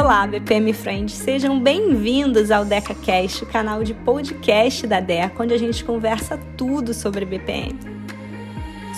[0.00, 5.58] Olá, BPM Friends, sejam bem-vindos ao DecaCast, o canal de podcast da Deca, onde a
[5.58, 7.76] gente conversa tudo sobre BPM.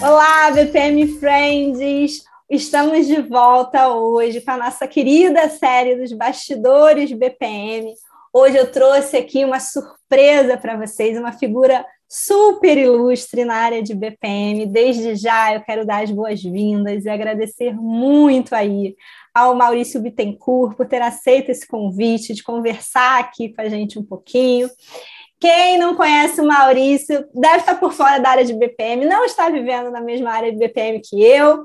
[0.02, 2.22] Olá, BPM Friends!
[2.50, 7.94] Estamos de volta hoje com a nossa querida série dos bastidores BPM.
[8.30, 13.94] Hoje eu trouxe aqui uma surpresa para vocês, uma figura super ilustre na área de
[13.94, 14.66] BPM.
[14.66, 18.96] Desde já eu quero dar as boas-vindas e agradecer muito aí
[19.34, 24.04] ao Maurício Bittencourt por ter aceito esse convite de conversar aqui com a gente um
[24.04, 24.68] pouquinho.
[25.40, 29.48] Quem não conhece o Maurício deve estar por fora da área de BPM, não está
[29.48, 31.64] vivendo na mesma área de BPM que eu,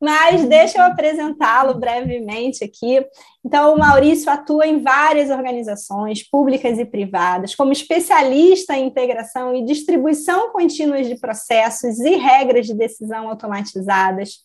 [0.00, 3.04] mas deixa eu apresentá-lo brevemente aqui.
[3.44, 9.64] Então, o Maurício atua em várias organizações públicas e privadas, como especialista em integração e
[9.64, 14.36] distribuição contínuas de processos e regras de decisão automatizadas.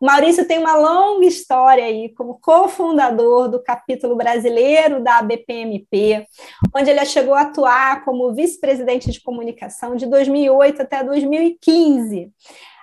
[0.00, 6.26] Maurício tem uma longa história aí como cofundador do capítulo brasileiro da BPMP,
[6.74, 12.32] onde ele chegou a atuar como vice-presidente de comunicação de 2008 até 2015.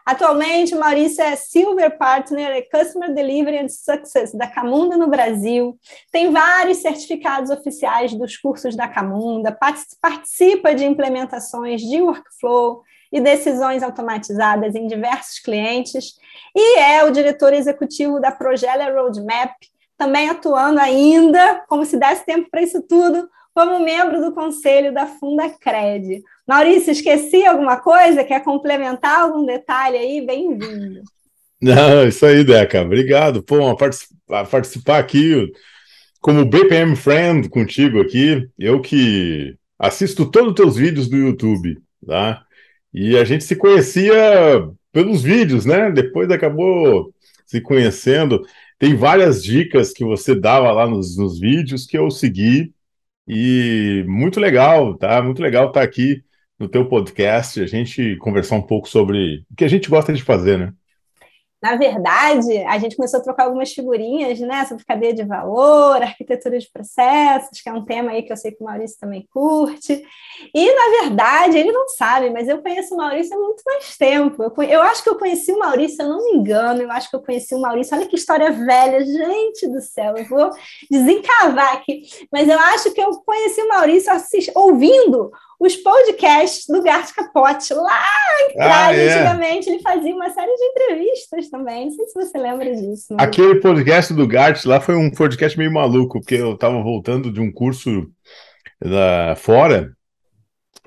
[0.05, 5.79] Atualmente, Maurício é Silver Partner e Customer Delivery and Success da Camunda no Brasil.
[6.11, 9.57] Tem vários certificados oficiais dos cursos da Camunda,
[9.99, 16.15] participa de implementações de workflow e decisões automatizadas em diversos clientes
[16.55, 19.51] e é o diretor executivo da Progelia Roadmap,
[19.97, 25.05] também atuando ainda, como se desse tempo para isso tudo, como membro do conselho da
[25.05, 26.21] Fundacred.
[26.47, 28.23] Maurício, esqueci alguma coisa?
[28.23, 30.25] Quer complementar algum detalhe aí?
[30.25, 31.01] Bem-vindo.
[31.61, 32.81] Não, isso aí, Deca.
[32.81, 33.41] Obrigado.
[33.41, 35.51] Pô, a participar aqui
[36.21, 38.47] como BPM Friend contigo aqui.
[38.59, 42.44] Eu que assisto todos os teus vídeos do YouTube, tá?
[42.95, 44.13] E a gente se conhecia
[44.93, 45.91] pelos vídeos, né?
[45.91, 47.13] Depois acabou
[47.45, 48.41] se conhecendo.
[48.79, 52.73] Tem várias dicas que você dava lá nos, nos vídeos que eu segui
[53.27, 55.21] e muito legal, tá?
[55.21, 56.23] Muito legal estar aqui
[56.57, 60.23] no teu podcast, a gente conversar um pouco sobre o que a gente gosta de
[60.23, 60.73] fazer, né?
[61.65, 66.59] Na verdade, a gente começou a trocar algumas figurinhas, né, sobre cadeia de valor, arquitetura
[66.59, 70.05] de processos, que é um tema aí que eu sei que o Maurício também curte.
[70.53, 74.43] E, na verdade, ele não sabe, mas eu conheço o Maurício há muito mais tempo.
[74.43, 77.15] Eu, eu acho que eu conheci o Maurício, eu não me engano, eu acho que
[77.15, 77.97] eu conheci o Maurício.
[77.97, 80.51] Olha que história velha, gente do céu, eu vou
[80.91, 82.03] desencavar aqui.
[82.31, 87.73] Mas eu acho que eu conheci o Maurício assist, ouvindo os podcasts do Gart Capote.
[87.73, 88.03] Lá
[88.49, 89.13] atrás, ah, é.
[89.13, 91.85] antigamente, ele fazia uma série de entrevistas também.
[91.85, 93.07] Não sei se você lembra disso.
[93.11, 93.27] Mas...
[93.27, 97.39] Aquele podcast do Gart lá foi um podcast meio maluco, porque eu estava voltando de
[97.39, 98.07] um curso
[98.81, 99.95] da fora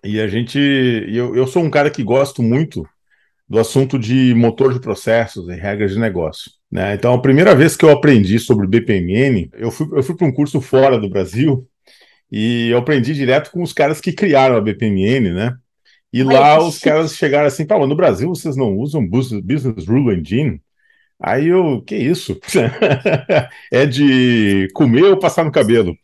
[0.05, 0.59] e a gente.
[0.59, 2.87] Eu, eu sou um cara que gosto muito
[3.49, 6.51] do assunto de motor de processos e regras de negócio.
[6.71, 6.95] Né?
[6.95, 10.33] Então, a primeira vez que eu aprendi sobre BPMN, eu fui, eu fui para um
[10.33, 11.67] curso fora do Brasil
[12.31, 15.57] e eu aprendi direto com os caras que criaram a BPMN, né?
[16.13, 20.61] E lá os caras chegaram assim, pô, no Brasil vocês não usam Business Rule Engine?
[21.21, 22.39] Aí eu, que isso?
[23.73, 25.97] é de comer ou passar no cabelo?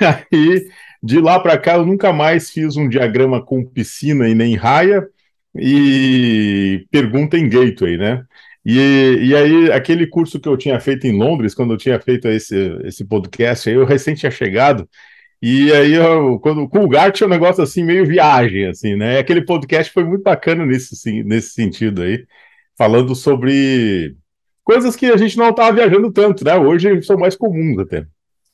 [0.00, 0.66] Aí,
[1.02, 5.06] de lá para cá, eu nunca mais fiz um diagrama com piscina e nem raia
[5.54, 8.24] e pergunta em gateway, né?
[8.64, 12.26] E, e aí, aquele curso que eu tinha feito em Londres, quando eu tinha feito
[12.26, 14.88] esse, esse podcast, aí eu recém tinha chegado,
[15.42, 19.18] e aí, eu, quando, com o Gart é um negócio assim, meio viagem, assim, né?
[19.18, 22.26] Aquele podcast foi muito bacana nesse, nesse sentido aí,
[22.76, 24.16] falando sobre
[24.64, 26.56] coisas que a gente não estava viajando tanto, né?
[26.56, 28.06] Hoje são mais comuns até.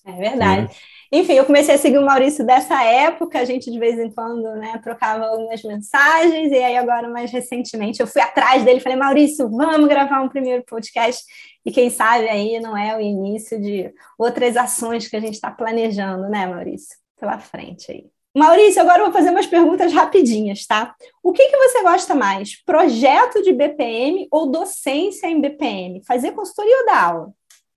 [0.05, 0.63] É verdade.
[0.63, 0.69] Né?
[1.15, 4.45] Enfim, eu comecei a seguir o Maurício dessa época, a gente de vez em quando
[4.55, 8.97] né, trocava algumas mensagens, e aí agora, mais recentemente, eu fui atrás dele e falei,
[8.97, 11.23] Maurício, vamos gravar um primeiro podcast,
[11.67, 15.51] e quem sabe aí não é o início de outras ações que a gente está
[15.51, 16.97] planejando, né, Maurício?
[17.21, 18.07] Pela frente aí.
[18.35, 20.95] Maurício, agora eu vou fazer umas perguntas rapidinhas, tá?
[21.23, 22.65] O que, que você gosta mais?
[22.65, 26.03] Projeto de BPM ou docência em BPM?
[26.07, 27.33] Fazer consultoria ou dar aula?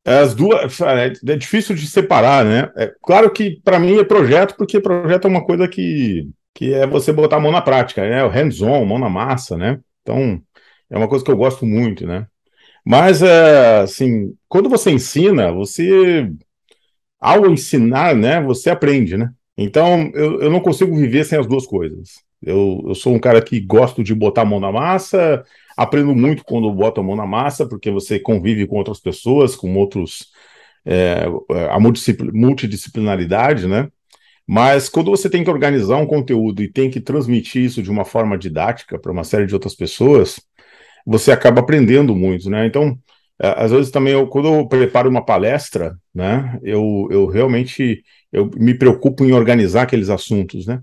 [0.06, 2.72] As duas é, é difícil de separar, né?
[2.78, 6.86] É, claro que para mim é projeto, porque projeto é uma coisa que, que é
[6.86, 8.24] você botar a mão na prática, né?
[8.24, 9.80] O hands-on, mão na massa, né?
[10.04, 10.40] Então
[10.92, 12.28] é uma coisa que eu gosto muito, né?
[12.86, 16.30] Mas é, assim, quando você ensina, você
[17.20, 18.40] ao ensinar, né?
[18.42, 19.32] Você aprende, né?
[19.58, 22.25] Então eu, eu não consigo viver sem as duas coisas.
[22.46, 25.44] Eu, eu sou um cara que gosto de botar a mão na massa,
[25.76, 29.76] Aprendo muito quando boto a mão na massa, porque você convive com outras pessoas, com
[29.76, 30.28] outros.
[30.86, 31.26] É,
[31.72, 33.90] a multidisciplinaridade, né?
[34.48, 38.06] Mas quando você tem que organizar um conteúdo e tem que transmitir isso de uma
[38.06, 40.40] forma didática para uma série de outras pessoas,
[41.06, 42.68] você acaba aprendendo muito, né?
[42.68, 42.98] Então,
[43.40, 48.74] às vezes também, eu, quando eu preparo uma palestra, né, eu, eu realmente eu me
[48.76, 50.82] preocupo em organizar aqueles assuntos, né?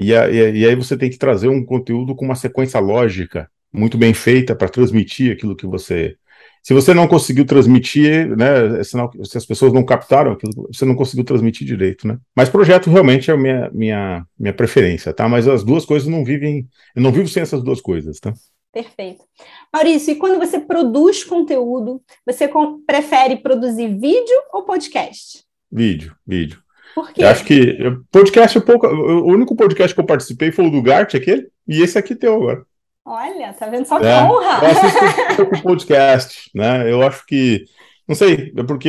[0.00, 3.98] E, a, e, aí você tem que trazer um conteúdo com uma sequência lógica muito
[3.98, 6.16] bem feita para transmitir aquilo que você.
[6.62, 10.94] Se você não conseguiu transmitir, né, é se as pessoas não captaram aquilo, você não
[10.94, 12.16] conseguiu transmitir direito, né?
[12.34, 15.28] Mas projeto realmente é a minha, minha, minha preferência, tá?
[15.28, 18.32] Mas as duas coisas não vivem, eu não vivo sem essas duas coisas, tá?
[18.72, 19.24] Perfeito.
[19.72, 22.48] Maurício, e quando você produz conteúdo, você
[22.86, 25.42] prefere produzir vídeo ou podcast?
[25.72, 26.67] Vídeo, vídeo.
[26.98, 27.22] Por quê?
[27.22, 27.78] Eu acho que
[28.10, 28.88] podcast é pouco.
[28.88, 32.34] O único podcast que eu participei foi o do Gart, aquele, e esse aqui teu
[32.34, 32.66] agora.
[33.04, 34.64] Olha, tá vendo só que é, honra?
[34.64, 36.90] Eu assisto pouco podcast, né?
[36.90, 37.64] Eu acho que.
[38.08, 38.88] Não sei, é porque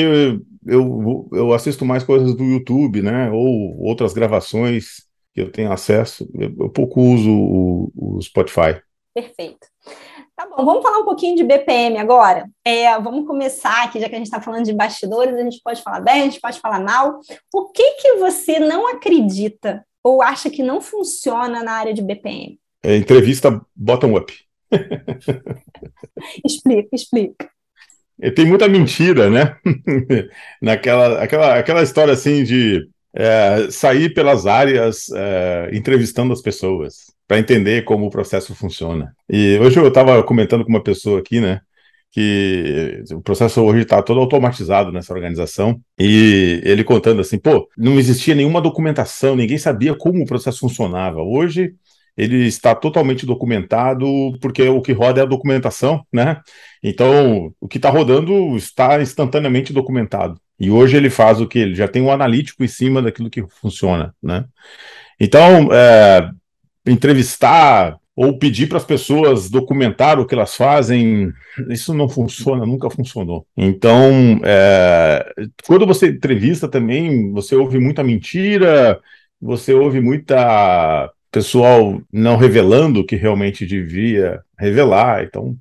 [0.65, 3.29] eu, eu assisto mais coisas do YouTube, né?
[3.29, 6.27] Ou outras gravações que eu tenho acesso.
[6.33, 8.81] Eu, eu pouco uso o, o Spotify.
[9.13, 9.67] Perfeito.
[10.59, 12.49] Bom, vamos falar um pouquinho de BPM agora.
[12.65, 15.81] É, vamos começar aqui, já que a gente está falando de bastidores, a gente pode
[15.81, 17.21] falar bem, a gente pode falar mal.
[17.53, 22.59] O que que você não acredita ou acha que não funciona na área de BPM?
[22.83, 24.33] É, entrevista bottom-up.
[26.43, 27.49] explica, explica.
[28.35, 29.55] Tem muita mentira, né?
[30.61, 32.85] Naquela aquela, aquela história assim de
[33.19, 39.13] é, sair pelas áreas é, entrevistando as pessoas para entender como o processo funciona.
[39.29, 41.59] E hoje eu estava comentando com uma pessoa aqui, né,
[42.11, 47.99] que o processo hoje está todo automatizado nessa organização, e ele contando assim, pô, não
[47.99, 51.21] existia nenhuma documentação, ninguém sabia como o processo funcionava.
[51.21, 51.75] Hoje
[52.17, 54.07] ele está totalmente documentado,
[54.41, 56.41] porque o que roda é a documentação, né?
[56.81, 60.39] Então, o que está rodando está instantaneamente documentado.
[60.59, 61.59] E hoje ele faz o que?
[61.59, 64.45] Ele já tem um analítico em cima daquilo que funciona, né?
[65.19, 66.29] Então, é,
[66.85, 71.31] entrevistar ou pedir para as pessoas documentar o que elas fazem,
[71.69, 73.47] isso não funciona, nunca funcionou.
[73.55, 75.33] Então, é,
[75.65, 78.99] quando você entrevista também, você ouve muita mentira,
[79.39, 85.23] você ouve muita pessoal não revelando o que realmente devia revelar.
[85.23, 85.55] Então,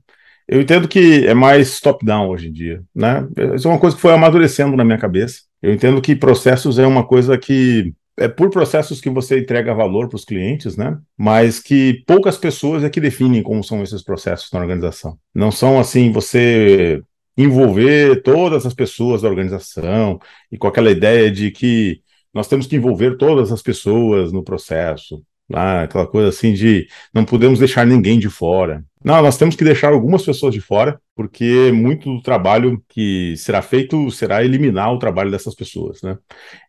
[0.49, 3.29] eu entendo que é mais top-down hoje em dia, né?
[3.55, 5.43] Isso é uma coisa que foi amadurecendo na minha cabeça.
[5.61, 10.09] Eu entendo que processos é uma coisa que é por processos que você entrega valor
[10.09, 10.99] para os clientes, né?
[11.17, 15.17] Mas que poucas pessoas é que definem como são esses processos na organização.
[15.35, 17.03] Não são assim você
[17.37, 20.19] envolver todas as pessoas da organização
[20.50, 22.00] e com aquela ideia de que
[22.35, 25.23] nós temos que envolver todas as pessoas no processo.
[25.53, 28.85] Ah, aquela coisa assim de não podemos deixar ninguém de fora.
[29.03, 33.62] Não, nós temos que deixar algumas pessoas de fora, porque muito do trabalho que será
[33.62, 36.19] feito será eliminar o trabalho dessas pessoas, né?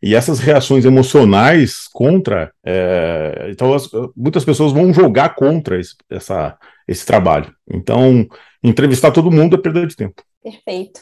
[0.01, 6.57] E essas reações emocionais contra, é, então as, muitas pessoas vão jogar contra esse, essa,
[6.87, 7.53] esse trabalho.
[7.69, 8.27] Então,
[8.63, 10.23] entrevistar todo mundo é perda de tempo.
[10.41, 11.01] Perfeito.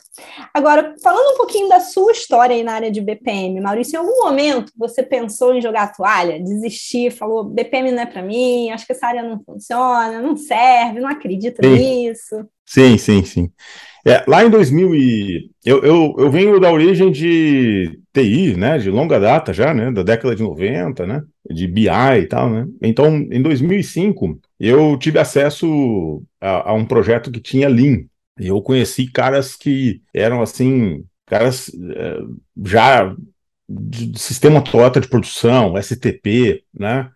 [0.52, 4.24] Agora, falando um pouquinho da sua história aí na área de BPM, Maurício, em algum
[4.24, 8.88] momento você pensou em jogar a toalha, desistir, falou BPM não é para mim, acho
[8.88, 11.70] que essa área não funciona, não serve, não acredito sim.
[11.70, 12.48] nisso?
[12.66, 13.52] Sim, sim, sim.
[14.06, 15.52] É, lá em 2000 e...
[15.64, 20.02] Eu, eu, eu venho da origem de TI, né, de longa data já, né, da
[20.02, 22.66] década de 90, né, de BI e tal, né.
[22.82, 28.06] Então, em 2005, eu tive acesso a, a um projeto que tinha Lean,
[28.40, 32.20] eu conheci caras que eram assim, caras é,
[32.66, 33.16] já
[33.68, 37.10] de sistema Toyota de produção, STP, né?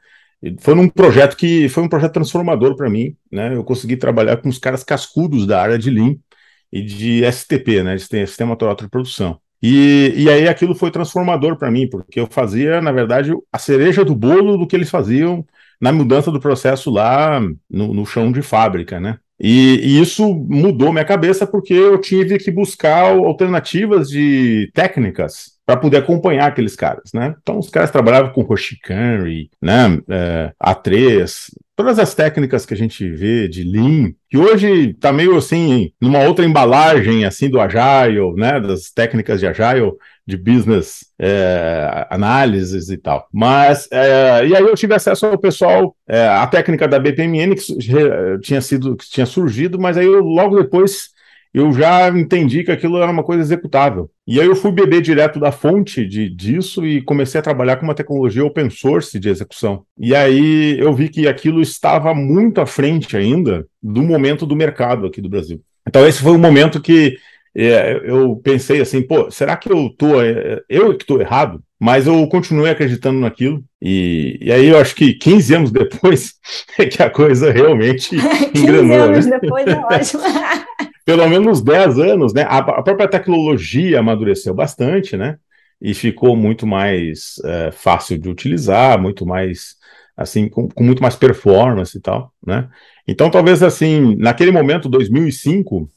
[0.60, 3.56] foi um projeto que foi um projeto transformador para mim, né?
[3.56, 6.16] Eu consegui trabalhar com os caras cascudos da área de Lean
[6.72, 7.96] e de STP, né?
[7.96, 9.40] De sistema Toyota de produção.
[9.62, 14.04] E, e aí aquilo foi transformador para mim, porque eu fazia, na verdade, a cereja
[14.04, 15.46] do bolo do que eles faziam
[15.80, 19.20] na mudança do processo lá no, no chão de fábrica, né?
[19.43, 25.78] E, e, isso mudou minha cabeça porque eu tive que buscar alternativas de técnicas para
[25.78, 27.34] poder acompanhar aqueles caras, né?
[27.42, 29.98] Então os caras trabalhavam com Hoshikanri, né?
[30.10, 35.38] É, A3, todas as técnicas que a gente vê de Lean, que hoje está meio
[35.38, 38.60] assim, numa outra embalagem assim do Agile, né?
[38.60, 39.94] Das técnicas de Agile,
[40.28, 43.25] de business é, análises e tal.
[43.32, 47.78] Mas, é, e aí eu tive acesso ao pessoal, é, a técnica da BPMN que
[48.42, 51.12] tinha sido, que tinha surgido, mas aí eu, logo depois
[51.53, 54.10] eu já entendi que aquilo era uma coisa executável.
[54.25, 57.84] E aí eu fui beber direto da fonte de, disso e comecei a trabalhar com
[57.84, 59.84] uma tecnologia open source de execução.
[59.98, 65.05] E aí eu vi que aquilo estava muito à frente ainda do momento do mercado
[65.05, 65.62] aqui do Brasil.
[65.88, 67.17] Então esse foi um momento que
[67.53, 71.62] é, eu pensei assim, pô, será que eu tô, é, eu que estou errado?
[71.77, 73.62] Mas eu continuei acreditando naquilo.
[73.81, 76.36] E, e aí eu acho que 15 anos depois
[76.79, 78.10] é que a coisa realmente
[78.53, 78.98] 15 engrenou.
[78.98, 79.39] 15 anos né?
[79.41, 80.22] depois é ótimo.
[81.12, 82.46] pelo menos 10 anos, né?
[82.48, 85.38] A, própria tecnologia amadureceu bastante, né?
[85.82, 89.75] E ficou muito mais é, fácil de utilizar, muito mais
[90.15, 92.70] assim, com, com, muito mais performance e tal, né?
[93.06, 95.89] Então, talvez assim, naquele momento, 2005,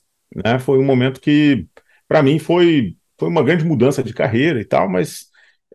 [0.45, 1.65] né, foi um momento que,
[2.09, 5.27] para mim, foi, foi uma grande mudança de carreira e tal, mas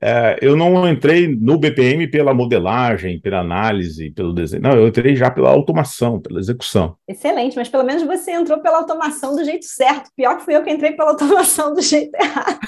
[0.01, 4.63] é, eu não entrei no BPM pela modelagem, pela análise, pelo desenho.
[4.63, 6.95] Não, eu entrei já pela automação, pela execução.
[7.07, 10.09] Excelente, mas pelo menos você entrou pela automação do jeito certo.
[10.15, 12.59] Pior que fui eu que entrei pela automação do jeito errado.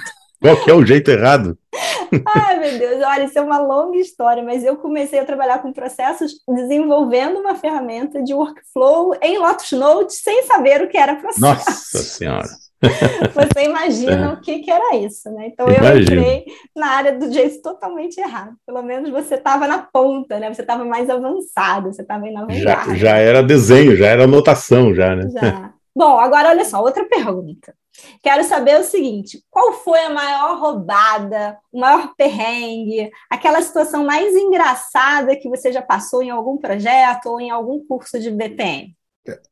[0.42, 1.56] Qual que é o jeito errado?
[2.26, 5.72] Ai, meu Deus, olha, isso é uma longa história, mas eu comecei a trabalhar com
[5.72, 11.42] processos desenvolvendo uma ferramenta de workflow em Lotus Notes sem saber o que era processo.
[11.42, 12.61] Nossa Senhora!
[13.34, 14.34] Você imagina é.
[14.34, 15.48] o que, que era isso, né?
[15.48, 16.46] Então eu entrei
[16.76, 18.56] na área do jeito totalmente errado.
[18.66, 20.52] Pelo menos você estava na ponta, né?
[20.52, 25.16] Você estava mais avançado, você estava na já, já era desenho, já era anotação, já,
[25.16, 25.30] né?
[25.30, 25.74] Já.
[25.96, 27.76] Bom, agora olha só, outra pergunta.
[28.24, 34.34] Quero saber o seguinte: qual foi a maior roubada, o maior perrengue, aquela situação mais
[34.36, 38.96] engraçada que você já passou em algum projeto ou em algum curso de BPM?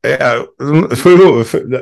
[0.02, 0.18] É,
[0.96, 1.14] foi,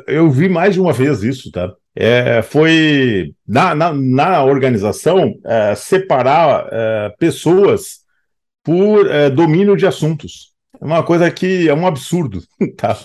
[0.06, 1.72] eu vi mais de uma vez isso, tá?
[1.96, 8.00] É, foi na, na, na organização é, separar é, pessoas
[8.62, 10.52] por é, domínio de assuntos.
[10.80, 12.40] É uma coisa que é um absurdo,
[12.76, 12.96] tá?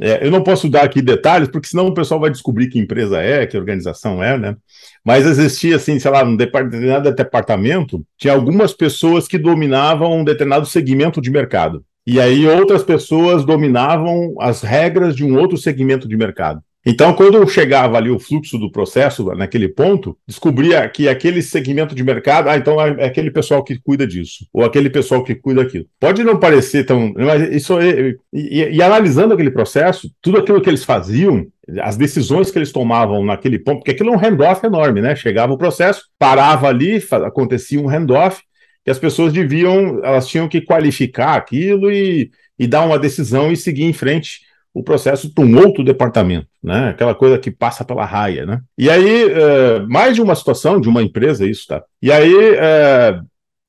[0.00, 3.20] É, eu não posso dar aqui detalhes, porque senão o pessoal vai descobrir que empresa
[3.20, 4.56] é, que organização é, né?
[5.04, 10.66] Mas existia, assim, sei lá, num determinado departamento, tinha algumas pessoas que dominavam um determinado
[10.66, 11.84] segmento de mercado.
[12.06, 16.62] E aí outras pessoas dominavam as regras de um outro segmento de mercado.
[16.84, 22.02] Então, quando chegava ali o fluxo do processo naquele ponto, descobria que aquele segmento de
[22.02, 25.86] mercado, ah, então é aquele pessoal que cuida disso, ou aquele pessoal que cuida daquilo.
[26.00, 27.14] Pode não parecer tão.
[27.16, 31.46] Mas isso é, e, e, analisando aquele processo, tudo aquilo que eles faziam,
[31.80, 35.14] as decisões que eles tomavam naquele ponto, porque aquilo é um handoff enorme, né?
[35.14, 38.42] Chegava o processo, parava ali, acontecia um handoff,
[38.84, 43.56] que as pessoas deviam, elas tinham que qualificar aquilo e, e dar uma decisão e
[43.56, 44.40] seguir em frente
[44.74, 46.90] o processo para um outro departamento, né?
[46.90, 48.60] Aquela coisa que passa pela raia, né?
[48.78, 51.82] E aí, é, mais de uma situação de uma empresa, isso, tá?
[52.00, 53.20] E aí, é,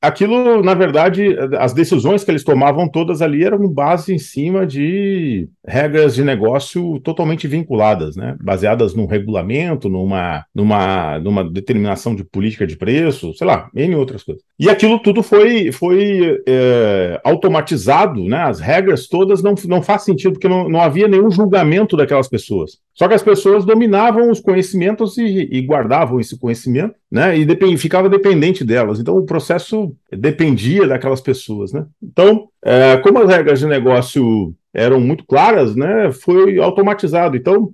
[0.03, 5.47] aquilo, na verdade, as decisões que eles tomavam todas ali eram base em cima de
[5.65, 8.35] regras de negócio totalmente vinculadas, né?
[8.41, 14.23] Baseadas num regulamento, numa, numa, numa determinação de política de preço, sei lá, em outras
[14.23, 14.43] coisas.
[14.59, 18.41] E aquilo tudo foi, foi é, automatizado, né?
[18.41, 22.77] As regras todas não, não faz sentido, porque não, não havia nenhum julgamento daquelas pessoas.
[22.93, 27.37] Só que as pessoas dominavam os conhecimentos e, e guardavam esse conhecimento, né?
[27.37, 28.99] E depend, ficava dependente delas.
[28.99, 31.85] Então o processo dependia daquelas pessoas, né?
[32.01, 36.11] Então, é, como as regras de negócio eram muito claras, né?
[36.11, 37.37] Foi automatizado.
[37.37, 37.71] Então,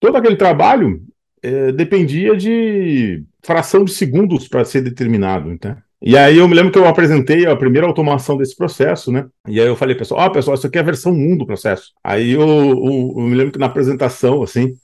[0.00, 1.00] todo aquele trabalho
[1.40, 5.76] é, dependia de fração de segundos para ser determinado, então.
[6.02, 9.28] E aí eu me lembro que eu apresentei a primeira automação desse processo, né?
[9.46, 11.46] E aí eu falei, pessoal, ó, oh, pessoal, isso aqui é a versão 1 do
[11.46, 11.92] processo.
[12.02, 14.74] Aí eu, eu, eu, me lembro que na apresentação, assim,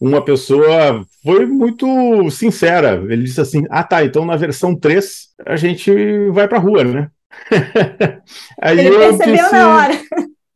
[0.00, 3.04] uma pessoa foi muito sincera.
[3.08, 5.92] Ele disse assim: Ah, tá, então na versão 3 a gente
[6.30, 7.10] vai pra rua, né?
[8.60, 9.94] aí Ele percebeu disse, na hora.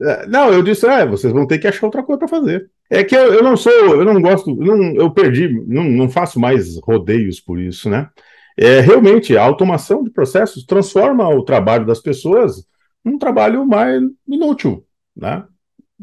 [0.02, 2.68] É, não, eu disse, é, vocês vão ter que achar outra coisa para fazer.
[2.90, 6.40] É que eu, eu, não sou, eu não gosto, não, eu perdi, não, não faço
[6.40, 8.08] mais rodeios por isso, né?
[8.56, 12.64] é, realmente a automação de processos transforma o trabalho das pessoas
[13.04, 14.84] num trabalho mais inútil,
[15.16, 15.44] né?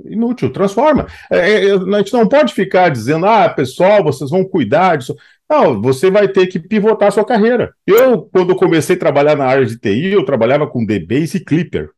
[0.05, 1.07] Inútil, transforma.
[1.29, 5.15] É, é, a gente não pode ficar dizendo, ah, pessoal, vocês vão cuidar disso.
[5.49, 7.73] Não, você vai ter que pivotar a sua carreira.
[7.85, 11.89] Eu, quando comecei a trabalhar na área de TI, eu trabalhava com DBase e Clipper.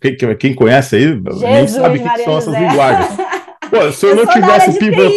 [0.00, 3.16] Quem, quem conhece aí Jesus, nem sabe o que, são essas linguagens.
[3.70, 5.14] Pô, se eu, eu não tivesse pivotado.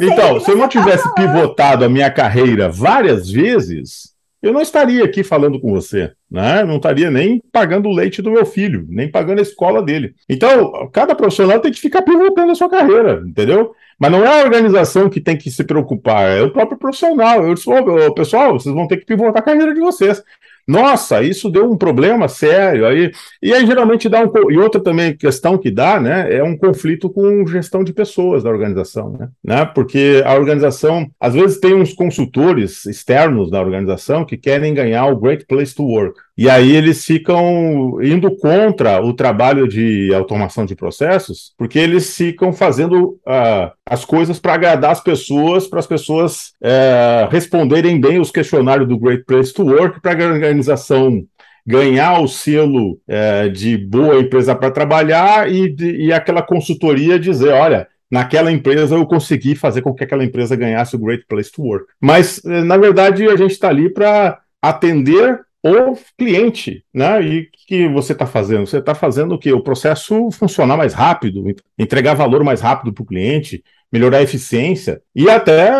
[0.00, 4.12] Então, se eu não tá tivesse tá pivotado a minha carreira várias vezes,
[4.42, 6.64] eu não estaria aqui falando com você, né?
[6.64, 10.14] Não estaria nem pagando o leite do meu filho, nem pagando a escola dele.
[10.26, 13.74] Então, cada profissional tem que ficar pivotando a sua carreira, entendeu?
[13.98, 17.46] Mas não é a organização que tem que se preocupar, é o próprio profissional.
[17.46, 20.24] Eu oh, pessoal, vocês vão ter que pivotar a carreira de vocês.
[20.66, 22.86] Nossa, isso deu um problema sério.
[22.86, 23.10] Aí,
[23.42, 24.50] e aí geralmente dá um.
[24.50, 28.50] E outra também questão que dá, né, é um conflito com gestão de pessoas da
[28.50, 29.28] organização, né?
[29.42, 29.64] né?
[29.64, 35.16] Porque a organização, às vezes, tem uns consultores externos da organização que querem ganhar o
[35.16, 36.18] Great Place to Work.
[36.36, 42.52] E aí eles ficam indo contra o trabalho de automação de processos, porque eles ficam
[42.52, 48.30] fazendo uh, as coisas para agradar as pessoas, para as pessoas uh, responderem bem os
[48.30, 51.22] questionários do Great Place to Work, para a organização
[51.66, 57.50] ganhar o selo uh, de boa empresa para trabalhar e, de, e aquela consultoria dizer,
[57.50, 61.62] olha, naquela empresa eu consegui fazer com que aquela empresa ganhasse o Great Place to
[61.62, 61.86] Work.
[62.00, 67.22] Mas, eh, na verdade, a gente está ali para atender o cliente, né?
[67.22, 68.66] E que você está fazendo?
[68.66, 69.52] Você está fazendo o quê?
[69.52, 71.44] O processo funcionar mais rápido,
[71.78, 75.70] entregar valor mais rápido para o cliente, melhorar a eficiência e até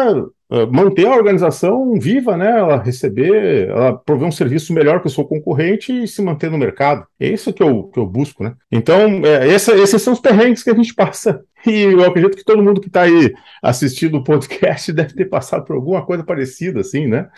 [0.53, 2.59] uh, manter a organização viva, né?
[2.59, 6.59] Ela receber, ela prover um serviço melhor que o seu concorrente e se manter no
[6.59, 7.07] mercado.
[7.19, 8.55] É isso que eu, que eu busco, né?
[8.71, 11.43] Então, é, essa, esses são os perrengues que a gente passa.
[11.67, 15.65] E eu acredito que todo mundo que está aí assistindo o podcast deve ter passado
[15.65, 17.29] por alguma coisa parecida, assim, né?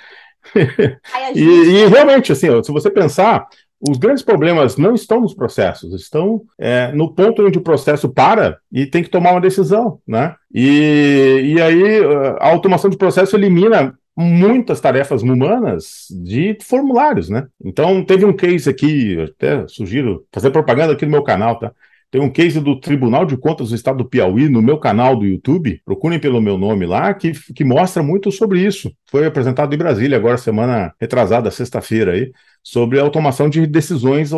[1.34, 3.46] e, e, realmente, assim, se você pensar,
[3.86, 8.58] os grandes problemas não estão nos processos, estão é, no ponto onde o processo para
[8.72, 10.34] e tem que tomar uma decisão, né?
[10.52, 12.00] E, e aí
[12.40, 17.46] a automação de processo elimina muitas tarefas humanas de formulários, né?
[17.62, 21.72] Então teve um case aqui, até sugiro fazer propaganda aqui no meu canal, tá?
[22.14, 25.26] Tem um case do Tribunal de Contas do Estado do Piauí no meu canal do
[25.26, 28.88] YouTube, procurem pelo meu nome lá, que, que mostra muito sobre isso.
[29.10, 32.30] Foi apresentado em Brasília agora, semana retrasada, sexta-feira aí,
[32.62, 34.30] sobre a automação de decisões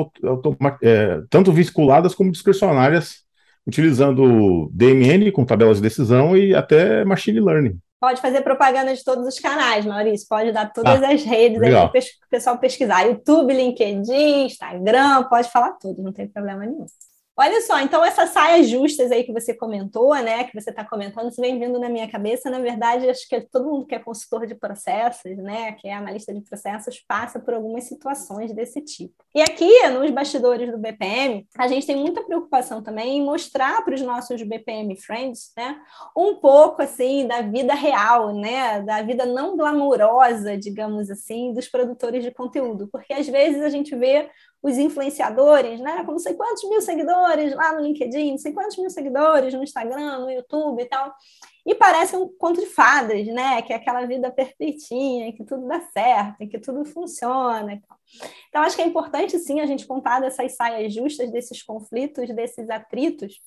[0.83, 3.17] é, tanto vinculadas como discricionárias,
[3.67, 7.79] utilizando DMN com tabelas de decisão e até machine learning.
[8.01, 10.27] Pode fazer propaganda de todos os canais, Maurício.
[10.27, 13.03] Pode dar todas ah, as redes aí para o pessoal pesquisar.
[13.03, 16.87] YouTube, LinkedIn, Instagram, pode falar tudo, não tem problema nenhum.
[17.39, 21.29] Olha só, então essas saias justas aí que você comentou, né, que você está comentando,
[21.29, 22.49] isso vem vindo na minha cabeça.
[22.49, 26.33] Na verdade, acho que todo mundo que é consultor de processos, né, que é analista
[26.33, 29.13] de processos, passa por algumas situações desse tipo.
[29.35, 33.95] E aqui, nos bastidores do BPM, a gente tem muita preocupação também em mostrar para
[33.95, 35.77] os nossos BPM friends, né,
[36.17, 42.25] um pouco assim da vida real, né, da vida não glamurosa, digamos assim, dos produtores
[42.25, 44.31] de conteúdo, porque às vezes a gente vê
[44.63, 46.05] os influenciadores, né?
[46.05, 49.63] Com não sei quantos mil seguidores lá no LinkedIn, não sei quantos mil seguidores no
[49.63, 51.15] Instagram, no YouTube e tal.
[51.65, 53.61] E parece um conto de fadas, né?
[53.63, 57.81] Que é aquela vida perfeitinha, que tudo dá certo, que tudo funciona.
[58.49, 62.71] Então, acho que é importante, sim, a gente contar dessas saias justas, desses conflitos, desses
[62.71, 63.41] atritos.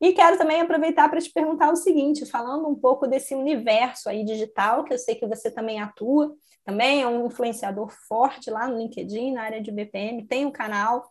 [0.00, 4.24] E quero também aproveitar para te perguntar o seguinte, falando um pouco desse universo aí
[4.24, 8.78] digital, que eu sei que você também atua, também é um influenciador forte lá no
[8.78, 11.04] LinkedIn, na área de BPM, tem um canal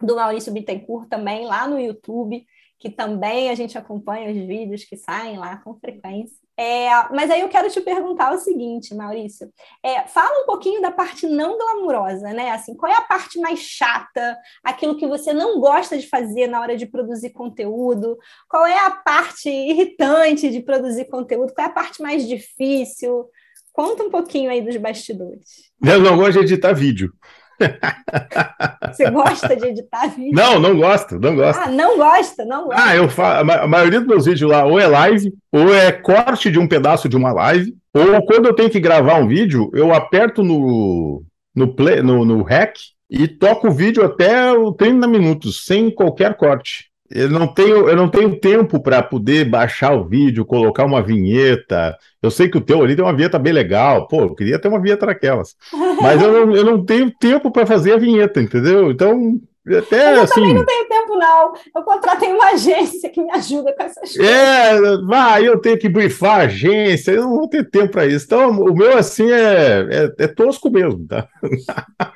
[0.00, 2.44] do Maurício Bittencourt também lá no YouTube,
[2.78, 6.40] que também a gente acompanha os vídeos que saem lá com frequência.
[6.56, 9.50] É, mas aí eu quero te perguntar o seguinte, Maurício,
[9.82, 12.50] é, fala um pouquinho da parte não glamurosa, né?
[12.50, 16.60] Assim, qual é a parte mais chata, aquilo que você não gosta de fazer na
[16.60, 18.18] hora de produzir conteúdo?
[18.48, 21.52] Qual é a parte irritante de produzir conteúdo?
[21.54, 23.26] Qual é a parte mais difícil?
[23.72, 25.70] Conta um pouquinho aí dos bastidores.
[25.84, 27.12] Eu não gosto de editar vídeo.
[28.88, 30.32] Você gosta de editar vídeo?
[30.32, 31.60] Não, não gosto, não gosto.
[31.60, 32.82] Ah, não gosta, não gosta.
[32.82, 36.50] Ah, eu faço, a maioria dos meus vídeos lá ou é live, ou é corte
[36.50, 39.92] de um pedaço de uma live, ou quando eu tenho que gravar um vídeo, eu
[39.92, 41.22] aperto no,
[41.54, 42.76] no, play, no, no rec
[43.10, 46.89] e toco o vídeo até 30 minutos, sem qualquer corte.
[47.10, 51.96] Eu não tenho, eu não tenho tempo para poder baixar o vídeo, colocar uma vinheta.
[52.22, 54.06] Eu sei que o teu ali tem uma vinheta bem legal.
[54.06, 55.56] Pô, eu queria ter uma vinheta daquelas.
[56.00, 58.92] Mas eu não, eu não tenho tempo para fazer a vinheta, entendeu?
[58.92, 61.52] Então, até, eu assim, também não tenho tempo, não.
[61.76, 64.26] Eu contratei uma agência que me ajuda com essas coisas.
[64.26, 68.24] É, vai, eu tenho que briefar a agência, eu não vou ter tempo para isso.
[68.24, 71.28] Então, o meu, assim, é, é, é, tosco mesmo, tá?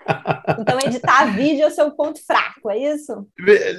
[0.59, 3.26] Então, editar vídeo é o seu ponto fraco, é isso?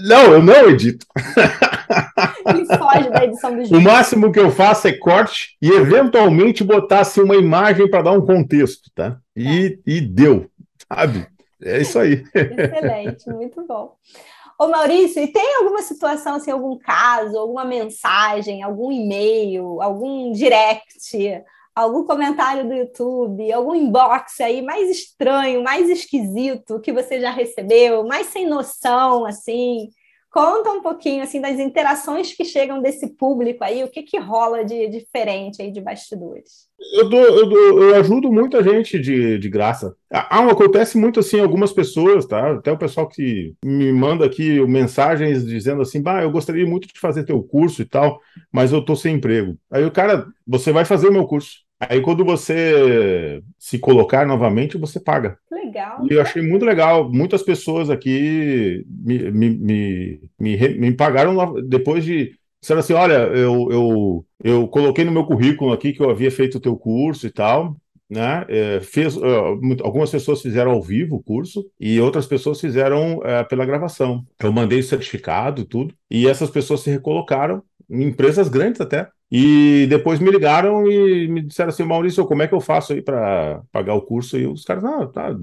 [0.04, 1.06] Não, eu não edito.
[1.16, 3.78] E foge da edição do vídeo.
[3.78, 8.12] O máximo que eu faço é corte e, eventualmente, botar assim, uma imagem para dar
[8.12, 9.18] um contexto, tá?
[9.36, 9.92] E, é.
[9.92, 10.50] e deu,
[10.92, 11.28] sabe?
[11.62, 12.24] É isso aí.
[12.34, 13.96] Excelente, muito bom.
[14.58, 21.44] Ô Maurício, e tem alguma situação, assim, algum caso, alguma mensagem, algum e-mail, algum direct,
[21.76, 28.06] algum comentário do YouTube, algum inbox aí mais estranho, mais esquisito que você já recebeu,
[28.08, 29.90] mais sem noção, assim,
[30.36, 34.66] Conta um pouquinho assim das interações que chegam desse público aí, o que, que rola
[34.66, 36.68] de diferente aí de bastidores.
[36.94, 39.96] Eu, dou, eu, dou, eu ajudo muita gente de, de graça.
[40.12, 42.52] Ah, acontece muito assim, algumas pessoas, tá?
[42.52, 47.00] Até o pessoal que me manda aqui mensagens dizendo assim, bah, eu gostaria muito de
[47.00, 48.20] fazer teu curso e tal,
[48.52, 49.58] mas eu tô sem emprego.
[49.72, 51.65] Aí o cara, você vai fazer o meu curso.
[51.80, 55.38] Aí quando você se colocar novamente, você paga.
[55.52, 56.06] Legal.
[56.10, 57.12] E eu achei muito legal.
[57.12, 62.34] Muitas pessoas aqui me, me, me, me, me pagaram depois de.
[62.62, 66.58] Disseram assim: olha, eu, eu, eu coloquei no meu currículo aqui que eu havia feito
[66.58, 67.76] o teu curso e tal.
[68.08, 68.46] Né?
[68.48, 73.48] É, fez, uh, algumas pessoas fizeram ao vivo o curso e outras pessoas fizeram uh,
[73.50, 74.24] pela gravação.
[74.40, 79.10] Eu mandei o certificado tudo, e essas pessoas se recolocaram empresas grandes até.
[79.38, 83.02] E depois me ligaram e me disseram assim, Maurício, como é que eu faço aí
[83.02, 84.38] para pagar o curso?
[84.38, 85.36] E os caras, não, tá,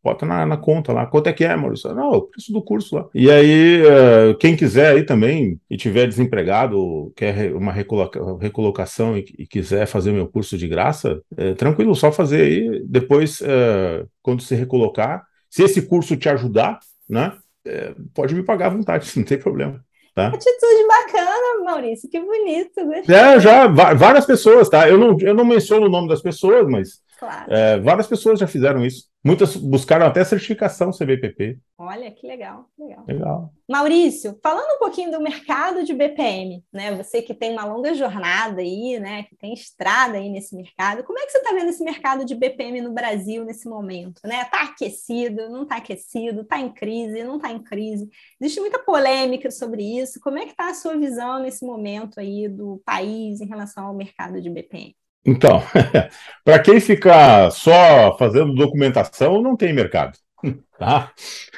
[0.00, 1.04] bota na, na, conta lá.
[1.04, 1.92] Quanto é que é, Maurício?
[1.92, 3.08] Não, o preço do curso lá.
[3.12, 9.24] E aí, uh, quem quiser aí também e tiver desempregado, quer uma recoloca recolocação e,
[9.36, 12.84] e, quiser fazer meu curso de graça, é, tranquilo, só fazer aí.
[12.86, 17.32] Depois, uh, quando se recolocar, se esse curso te ajudar, né,
[17.66, 19.84] é, pode me pagar à vontade, não tem problema.
[20.14, 20.28] Tá?
[20.28, 22.84] Atitude bacana, Maurício, que bonito.
[22.84, 23.14] Gostei.
[23.14, 24.88] É, já várias pessoas, tá?
[24.88, 27.52] Eu não, eu não menciono o nome das pessoas, mas Claro.
[27.52, 29.10] É, várias pessoas já fizeram isso.
[29.22, 31.58] Muitas buscaram até certificação CBPP.
[31.76, 33.04] Olha, que legal, legal.
[33.06, 33.52] Legal.
[33.68, 36.96] Maurício, falando um pouquinho do mercado de BPM, né?
[36.96, 39.24] Você que tem uma longa jornada aí, né?
[39.24, 41.04] Que tem estrada aí nesse mercado.
[41.04, 44.22] Como é que você está vendo esse mercado de BPM no Brasil nesse momento?
[44.24, 44.42] Né?
[44.46, 48.08] Tá aquecido, não está aquecido, está em crise, não está em crise.
[48.40, 50.18] Existe muita polêmica sobre isso.
[50.20, 53.94] Como é que está a sua visão nesse momento aí do país em relação ao
[53.94, 54.96] mercado de BPM?
[55.24, 55.62] Então,
[56.44, 60.18] para quem ficar só fazendo documentação, não tem mercado.
[60.80, 61.12] Tá?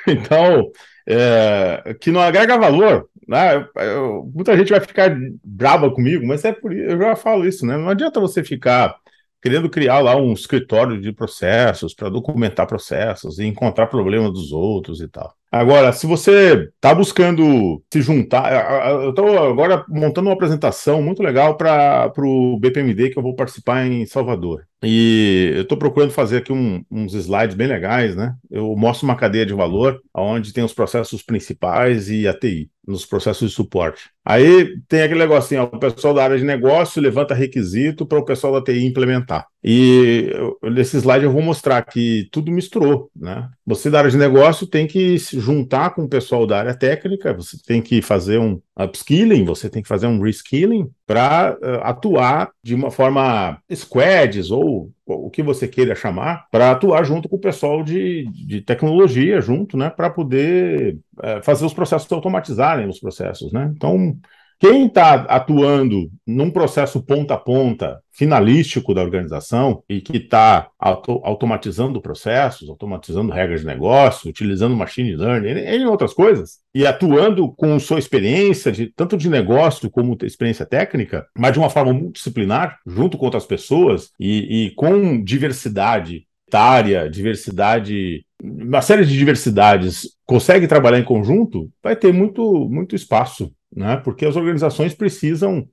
[0.08, 0.72] Então,
[1.06, 3.08] é, que não agrega valor.
[3.28, 3.64] Né?
[3.76, 7.76] Eu, muita gente vai ficar brava comigo, mas é por eu já falo isso, né?
[7.76, 8.96] Não adianta você ficar
[9.40, 15.00] querendo criar lá um escritório de processos para documentar processos e encontrar problemas dos outros
[15.00, 15.32] e tal.
[15.54, 21.58] Agora, se você está buscando se juntar, eu estou agora montando uma apresentação muito legal
[21.58, 24.66] para o BPMD que eu vou participar em Salvador.
[24.82, 28.34] E eu estou procurando fazer aqui um, uns slides bem legais, né?
[28.50, 33.06] Eu mostro uma cadeia de valor, onde tem os processos principais e a TI, nos
[33.06, 34.10] processos de suporte.
[34.24, 38.24] Aí tem aquele negocinho, ó, o pessoal da área de negócio levanta requisito para o
[38.24, 39.46] pessoal da TI implementar.
[39.62, 43.48] E nesse slide eu vou mostrar que tudo misturou, né?
[43.66, 47.32] Você da área de negócio tem que se juntar com o pessoal da área técnica,
[47.32, 52.50] você tem que fazer um upskilling, você tem que fazer um reskilling para uh, atuar
[52.62, 57.40] de uma forma squads ou o que você queira chamar, para atuar junto com o
[57.40, 63.52] pessoal de, de tecnologia, junto, né, para poder uh, fazer os processos automatizarem os processos,
[63.52, 63.70] né?
[63.74, 64.16] Então,
[64.62, 71.20] quem está atuando num processo ponta a ponta, finalístico da organização, e que está auto
[71.24, 77.76] automatizando processos, automatizando regras de negócio, utilizando machine learning, e outras coisas, e atuando com
[77.80, 83.18] sua experiência, de, tanto de negócio como experiência técnica, mas de uma forma multidisciplinar, junto
[83.18, 90.98] com outras pessoas, e, e com diversidade etária, diversidade uma série de diversidades consegue trabalhar
[90.98, 93.96] em conjunto, vai ter muito, muito espaço né?
[93.96, 95.66] Porque as organizações precisam.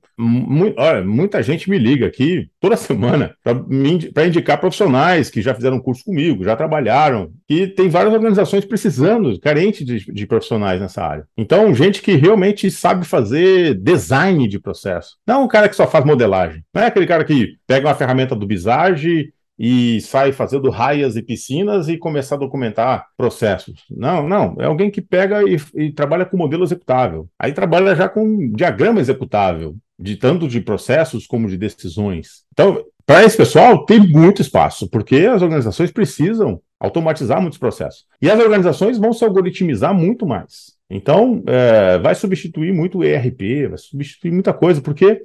[0.76, 6.04] Olha, muita gente me liga aqui toda semana para indicar profissionais que já fizeram curso
[6.04, 11.26] comigo, já trabalharam, e tem várias organizações precisando, carentes de, de, profissionais nessa área.
[11.36, 15.16] Então, gente que realmente sabe fazer design de processo.
[15.26, 16.62] Não um cara que só faz modelagem.
[16.74, 21.22] Não é aquele cara que pega uma ferramenta do Visage e sai fazendo raias e
[21.22, 23.84] piscinas e começar a documentar processos.
[23.90, 24.56] Não, não.
[24.58, 27.28] É alguém que pega e, e trabalha com modelo executável.
[27.38, 32.44] Aí trabalha já com diagrama executável, de tanto de processos como de decisões.
[32.54, 38.06] Então, para esse pessoal, tem muito espaço, porque as organizações precisam automatizar muitos processos.
[38.22, 40.74] E as organizações vão se algoritmizar muito mais.
[40.88, 45.20] Então, é, vai substituir muito o ERP, vai substituir muita coisa, porque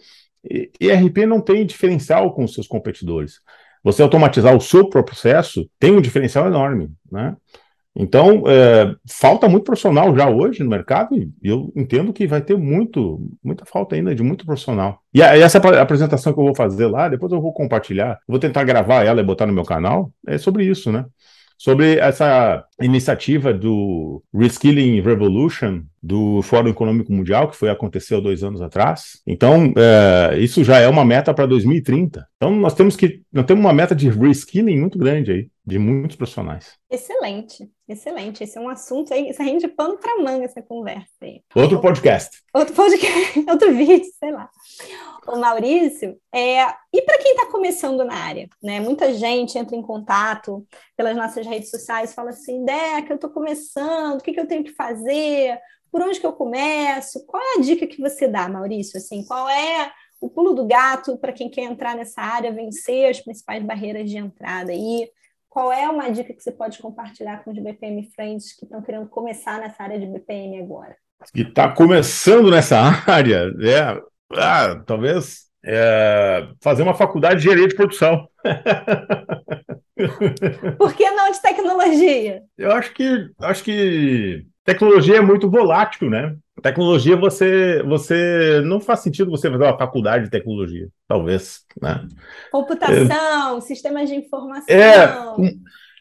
[0.77, 3.39] ERP não tem diferencial com os seus competidores
[3.85, 7.35] você automatizar o seu processo tem um diferencial enorme, né?
[7.95, 12.57] Então, é, falta muito profissional já hoje no mercado e eu entendo que vai ter
[12.57, 14.99] muito, muita falta ainda de muito profissional.
[15.13, 18.65] E, a, essa apresentação que eu vou fazer lá, depois eu vou compartilhar, vou tentar
[18.65, 21.05] gravar ela e botar no meu canal, é sobre isso, né?
[21.57, 28.61] Sobre essa iniciativa do Reskilling Revolution, do Fórum Econômico Mundial, que foi aconteceu dois anos
[28.61, 29.19] atrás.
[29.25, 32.27] Então, é, isso já é uma meta para 2030.
[32.35, 36.15] Então, nós temos que nós temos uma meta de reskilling muito grande aí, de muitos
[36.15, 36.73] profissionais.
[36.91, 38.43] Excelente, excelente.
[38.43, 41.41] Esse é um assunto aí, isso rende pano para manga essa conversa aí.
[41.55, 42.37] Outro podcast.
[42.53, 44.47] Outro podcast, outro vídeo, sei lá.
[45.27, 48.79] O Maurício, é, e para quem está começando na área, né?
[48.79, 50.63] Muita gente entra em contato
[50.95, 54.63] pelas nossas redes sociais, fala assim, Deca, eu estou começando, o que, que eu tenho
[54.63, 55.59] que fazer?
[55.95, 57.25] Por onde que eu começo?
[57.25, 58.97] Qual é a dica que você dá, Maurício?
[58.97, 63.21] Assim, qual é o pulo do gato para quem quer entrar nessa área, vencer as
[63.21, 64.73] principais barreiras de entrada?
[64.73, 65.09] E
[65.47, 69.07] qual é uma dica que você pode compartilhar com os BPM Friends que estão querendo
[69.07, 70.97] começar nessa área de BPM agora?
[71.33, 72.77] Que está começando nessa
[73.07, 73.97] área, é,
[74.37, 78.27] ah, talvez é, fazer uma faculdade de engenharia de produção.
[80.77, 82.43] Por que não de tecnologia?
[82.57, 86.35] Eu acho que acho que tecnologia é muito volátil, né?
[86.61, 92.05] Tecnologia, você, você não faz sentido você fazer uma faculdade de tecnologia, talvez, né?
[92.51, 94.75] Computação, é, sistemas de informação.
[94.75, 95.15] É,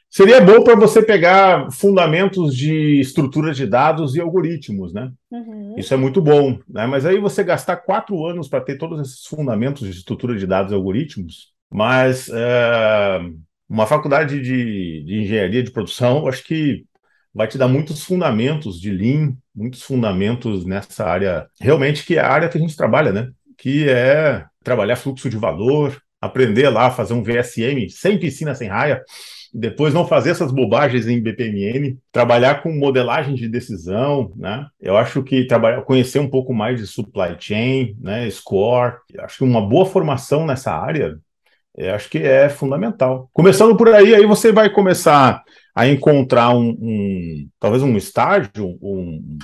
[0.08, 5.12] seria bom para você pegar fundamentos de estrutura de dados e algoritmos, né?
[5.30, 5.74] Uhum.
[5.76, 6.86] Isso é muito bom, né?
[6.86, 10.72] Mas aí você gastar quatro anos para ter todos esses fundamentos de estrutura de dados
[10.72, 13.20] e algoritmos, mas é,
[13.68, 16.84] uma faculdade de, de engenharia de produção, acho que
[17.34, 22.28] vai te dar muitos fundamentos de Lean, muitos fundamentos nessa área, realmente que é a
[22.28, 23.30] área que a gente trabalha, né?
[23.58, 28.68] Que é trabalhar fluxo de valor, aprender lá a fazer um VSM sem piscina, sem
[28.68, 29.02] raia,
[29.52, 34.66] depois não fazer essas bobagens em BPMN, trabalhar com modelagem de decisão, né?
[34.80, 38.28] Eu acho que trabalhar, conhecer um pouco mais de supply chain, né?
[38.30, 41.16] Score, acho que uma boa formação nessa área,
[41.94, 43.28] acho que é fundamental.
[43.32, 45.42] Começando por aí, aí você vai começar
[45.74, 49.38] a encontrar um, um talvez um estágio, um,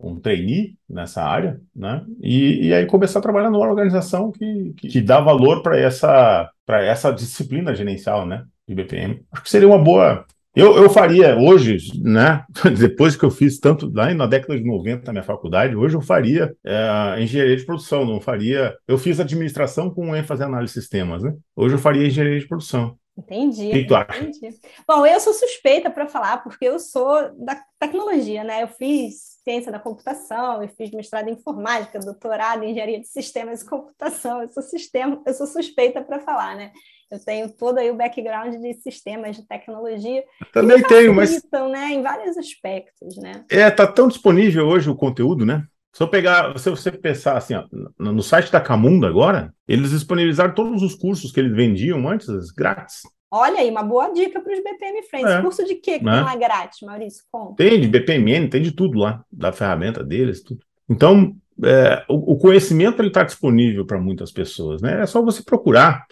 [0.00, 2.04] um trainee nessa área, né?
[2.22, 6.50] E, e, aí começar a trabalhar numa organização que, que, que dá valor para essa,
[6.68, 8.44] essa disciplina gerencial, né?
[8.66, 9.22] De BPM.
[9.30, 10.24] Acho que seria uma boa.
[10.54, 12.44] Eu, eu faria hoje, né?
[12.78, 16.00] Depois que eu fiz tanto lá na década de 90 na minha faculdade, hoje eu
[16.00, 18.74] faria é, engenharia de produção, não faria.
[18.86, 21.34] Eu fiz administração com ênfase em análise de sistemas, né?
[21.56, 22.96] Hoje eu faria engenharia de produção.
[23.16, 23.70] Entendi.
[23.70, 24.18] Que tu acha?
[24.18, 24.58] Entendi.
[24.86, 28.62] Bom, eu sou suspeita para falar, porque eu sou da tecnologia, né?
[28.62, 33.62] Eu fiz ciência da computação, eu fiz mestrado em informática, doutorado em engenharia de sistemas
[33.62, 34.42] e computação.
[34.42, 36.72] Eu sou sistema, eu sou suspeita para falar, né?
[37.10, 40.24] Eu tenho todo aí o background de sistemas de tecnologia.
[40.52, 43.44] Também tenho, mas né, em vários aspectos, né?
[43.48, 45.64] É, tá tão disponível hoje o conteúdo, né?
[45.94, 47.64] Se eu pegar, se você pensar assim, ó,
[47.96, 53.02] no site da Camunda agora, eles disponibilizaram todos os cursos que eles vendiam antes, grátis.
[53.30, 55.30] Olha aí, uma boa dica para os BPM Friends.
[55.30, 56.20] É, Curso de quê que né?
[56.20, 57.22] não é grátis, Maurício?
[57.30, 57.54] Conta.
[57.54, 60.58] Tem de BPMN, tem de tudo lá, da ferramenta deles, tudo.
[60.90, 65.00] Então, é, o, o, conhecimento ele está disponível para muitas pessoas, né?
[65.00, 66.04] É só você procurar.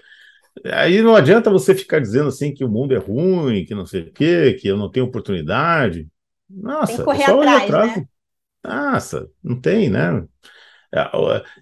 [0.64, 4.02] Aí não adianta você ficar dizendo assim que o mundo é ruim, que não sei
[4.02, 6.06] o quê, que eu não tenho oportunidade.
[6.48, 8.04] Nossa, tem que correr atrás, atrás, né?
[8.64, 10.25] Nossa, não tem, né?
[10.94, 11.11] É,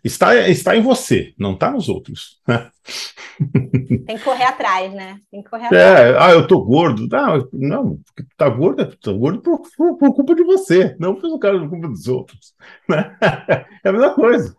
[0.03, 2.41] está, está em você, não está nos outros.
[4.05, 5.21] Tem que correr atrás, né?
[5.31, 6.17] Tem que correr é, atrás.
[6.19, 7.07] ah, eu tô gordo.
[7.09, 8.01] Não, não,
[8.37, 12.09] tá gordo, tá gordo por, por, por, culpa de você, não por causa culpa dos
[12.09, 12.55] outros.
[12.89, 13.17] Né?
[13.83, 14.55] É a mesma coisa.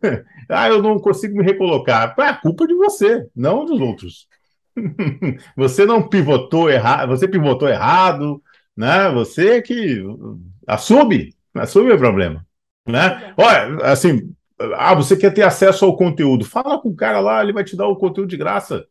[0.49, 2.15] Ah, eu não consigo me recolocar.
[2.17, 4.27] É a culpa de você, não dos outros.
[5.55, 8.41] Você não pivotou errado, você pivotou errado,
[8.75, 9.11] né?
[9.11, 10.01] Você que
[10.65, 12.45] assume Assume o problema.
[12.87, 13.33] Né?
[13.37, 14.33] Olha, assim,
[14.75, 16.45] ah, você quer ter acesso ao conteúdo?
[16.45, 18.85] Fala com o cara lá, ele vai te dar o conteúdo de graça.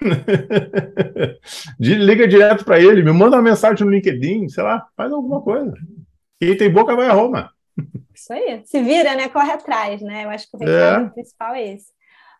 [1.78, 5.72] Liga direto para ele, me manda uma mensagem no LinkedIn, sei lá, faz alguma coisa.
[6.40, 7.50] Quem tem boca vai a Roma.
[8.14, 8.62] Isso aí.
[8.64, 9.28] Se vira, né?
[9.28, 10.24] Corre atrás, né?
[10.24, 11.10] Eu acho que o recado é.
[11.10, 11.96] principal é esse.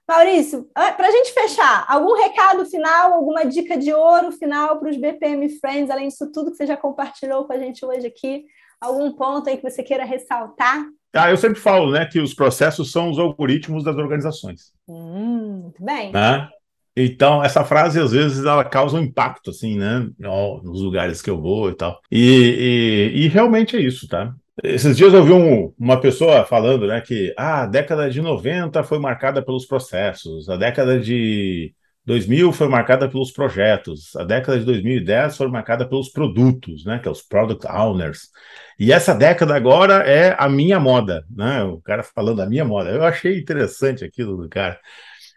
[0.08, 4.96] Maurício, para a gente fechar, algum recado final, alguma dica de ouro final para os
[4.96, 8.44] BPM Friends, além disso tudo que você já compartilhou com a gente hoje aqui?
[8.86, 10.84] Algum ponto aí que você queira ressaltar?
[11.12, 14.72] Ah, eu sempre falo, né, que os processos são os algoritmos das organizações.
[14.86, 16.12] Hum, muito bem.
[16.12, 16.48] Né?
[16.96, 21.40] Então, essa frase, às vezes, ela causa um impacto, assim, né, nos lugares que eu
[21.40, 22.00] vou e tal.
[22.10, 24.32] E, e, e realmente é isso, tá?
[24.62, 28.82] Esses dias eu vi um, uma pessoa falando, né, que ah, a década de 90
[28.84, 31.74] foi marcada pelos processos, a década de
[32.06, 37.08] 2000 foi marcada pelos projetos, a década de 2010 foi marcada pelos produtos, né, que
[37.08, 38.30] é os product owners.
[38.78, 41.62] E essa década agora é a minha moda, né?
[41.64, 42.90] O cara falando a minha moda.
[42.90, 44.78] Eu achei interessante aquilo do cara.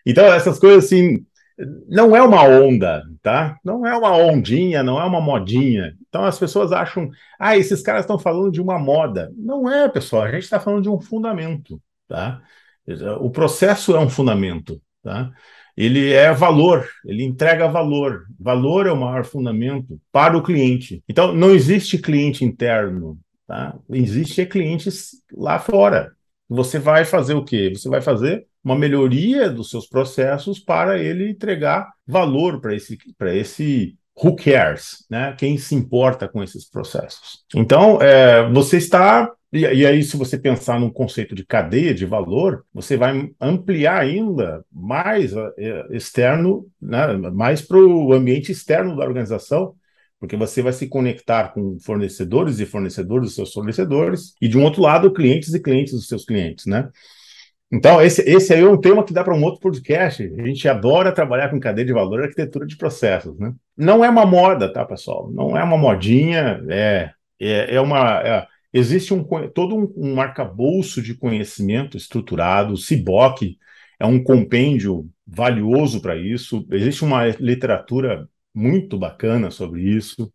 [0.06, 1.26] Então, essas coisas assim,
[1.88, 3.58] não é uma onda, tá?
[3.64, 5.94] Não é uma ondinha, não é uma modinha.
[6.08, 9.32] Então as pessoas acham, ah, esses caras estão falando de uma moda.
[9.36, 12.42] Não é, pessoal, a gente está falando de um fundamento, tá?
[13.20, 15.32] O processo é um fundamento, tá?
[15.80, 18.26] Ele é valor, ele entrega valor.
[18.38, 21.02] Valor é o maior fundamento para o cliente.
[21.08, 23.80] Então, não existe cliente interno, tá?
[23.90, 26.12] Existe clientes lá fora.
[26.50, 27.72] Você vai fazer o quê?
[27.74, 33.34] Você vai fazer uma melhoria dos seus processos para ele entregar valor para esse, para
[33.34, 35.36] esse who cares, né?
[35.38, 37.44] Quem se importa com esses processos.
[37.56, 42.06] Então, é, você está e, e, aí, se você pensar num conceito de cadeia de
[42.06, 49.04] valor, você vai ampliar ainda mais é, externo, né, mais para o ambiente externo da
[49.04, 49.74] organização,
[50.20, 54.64] porque você vai se conectar com fornecedores e fornecedores dos seus fornecedores, e de um
[54.64, 56.90] outro lado, clientes e clientes dos seus clientes, né?
[57.72, 60.24] Então, esse, esse aí é um tema que dá para um outro podcast.
[60.24, 63.54] A gente adora trabalhar com cadeia de valor e arquitetura de processos, né?
[63.78, 65.32] Não é uma moda, tá, pessoal?
[65.32, 68.22] Não é uma modinha, é, é, é uma.
[68.22, 73.58] É, existe um, todo um, um arcabouço de conhecimento estruturado, o CIBOC
[74.00, 80.32] é um compêndio valioso para isso, existe uma literatura muito bacana sobre isso.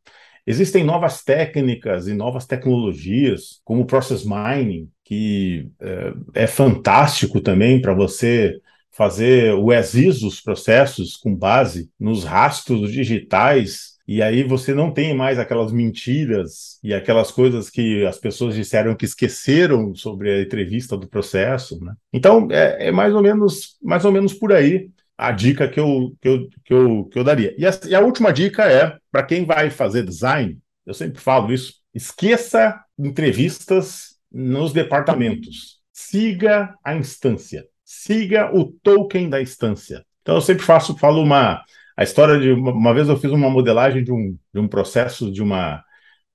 [0.46, 6.14] Existem novas técnicas e novas tecnologias, como o Process Mining, que é,
[6.44, 8.58] é fantástico também para você
[8.90, 15.14] fazer o exis dos processos com base nos rastros digitais e aí você não tem
[15.14, 20.96] mais aquelas mentiras e aquelas coisas que as pessoas disseram que esqueceram sobre a entrevista
[20.96, 21.94] do processo, né?
[22.12, 26.12] Então é, é mais ou menos mais ou menos por aí a dica que eu,
[26.20, 27.54] que eu, que eu, que eu daria.
[27.56, 31.52] E a, e a última dica é para quem vai fazer design, eu sempre falo
[31.52, 35.80] isso, esqueça entrevistas nos departamentos.
[35.92, 37.64] Siga a instância.
[37.84, 40.04] Siga o token da instância.
[40.22, 41.62] Então eu sempre faço, falo uma
[41.96, 45.30] a história de uma, uma vez eu fiz uma modelagem de um, de um processo
[45.30, 45.84] de uma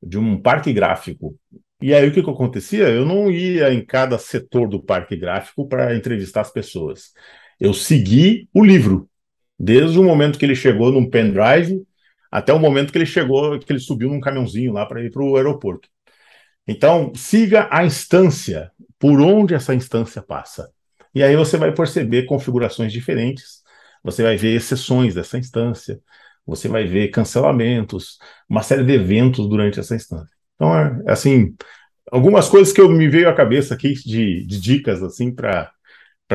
[0.02, 1.36] de um parque gráfico.
[1.82, 2.88] E aí o que, que acontecia?
[2.90, 7.12] Eu não ia em cada setor do parque gráfico para entrevistar as pessoas.
[7.60, 9.10] Eu segui o livro,
[9.60, 11.84] desde o momento que ele chegou num pendrive
[12.32, 15.24] até o momento que ele chegou, que ele subiu num caminhãozinho lá para ir para
[15.24, 15.90] o aeroporto.
[16.70, 20.70] Então, siga a instância, por onde essa instância passa.
[21.14, 23.60] E aí você vai perceber configurações diferentes
[24.04, 26.00] você vai ver exceções dessa instância,
[26.46, 30.36] você vai ver cancelamentos, uma série de eventos durante essa instância.
[30.56, 31.56] Então, é, assim,
[32.12, 35.72] algumas coisas que eu me veio à cabeça aqui de, de dicas, assim, para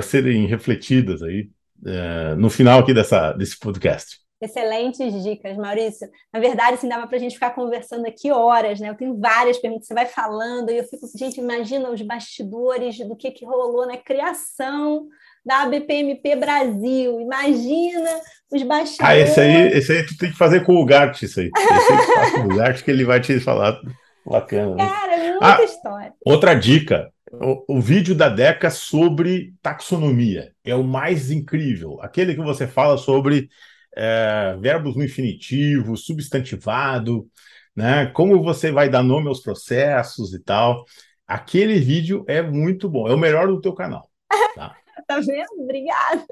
[0.02, 1.50] serem refletidas aí
[1.84, 4.23] é, no final aqui dessa, desse podcast.
[4.44, 6.06] Excelentes dicas, Maurício.
[6.32, 8.90] Na verdade, assim, dava para a gente ficar conversando aqui horas, né?
[8.90, 13.16] Eu tenho várias perguntas, você vai falando e eu fico, gente, imagina os bastidores do
[13.16, 15.06] que, que rolou na criação
[15.44, 17.20] da BPMP Brasil.
[17.20, 18.10] Imagina
[18.52, 19.00] os bastidores.
[19.00, 21.50] Ah, esse aí, esse aí tu tem que fazer com o Gart, isso aí.
[21.56, 23.80] Esse aí com o Gart que ele vai te falar.
[24.26, 24.74] Bacana.
[24.74, 24.86] Né?
[24.86, 26.12] Cara, muita ah, história.
[26.24, 27.10] Outra dica.
[27.32, 31.98] O, o, vídeo da Deca sobre taxonomia é o mais incrível.
[32.00, 33.48] Aquele que você fala sobre
[33.96, 37.28] é, verbos no infinitivo, substantivado,
[37.74, 38.06] né?
[38.06, 40.84] Como você vai dar nome aos processos e tal.
[41.26, 43.08] Aquele vídeo é muito bom.
[43.08, 44.10] É o melhor do teu canal.
[44.54, 44.76] Tá?
[45.06, 45.48] tá vendo?
[45.58, 46.24] Obrigada.